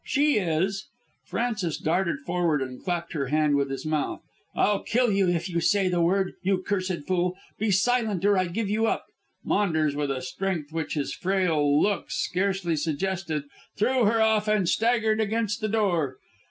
She 0.03 0.39
is" 0.39 0.89
Frances 1.29 1.77
darted 1.77 2.21
forward 2.25 2.59
and 2.63 2.83
clapped 2.83 3.13
her 3.13 3.27
hand 3.27 3.53
on 3.61 3.69
his 3.69 3.85
mouth. 3.85 4.21
"I'll 4.55 4.81
kill 4.81 5.11
you 5.11 5.29
if 5.29 5.47
you 5.47 5.59
say 5.61 5.89
the 5.89 6.01
word. 6.01 6.33
You 6.41 6.63
cursed 6.63 7.05
fool. 7.07 7.37
Be 7.59 7.69
silent 7.69 8.25
or 8.25 8.35
I 8.35 8.47
give 8.47 8.67
you 8.67 8.87
up." 8.87 9.05
Maunders, 9.43 9.95
with 9.95 10.09
a 10.09 10.23
strength 10.23 10.73
which 10.73 10.95
his 10.95 11.13
frail 11.13 11.79
looks 11.79 12.15
scarcely 12.15 12.75
suggested, 12.75 13.43
threw 13.77 14.05
her 14.05 14.19
off 14.19 14.47
and 14.47 14.67
staggered 14.67 15.21
against 15.21 15.61
the 15.61 15.69
door. 15.69 16.17